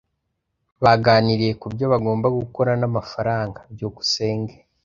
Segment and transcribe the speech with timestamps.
[0.83, 3.59] Baganiriye kubyo bagomba gukora namafaranga.
[3.73, 4.55] byukusenge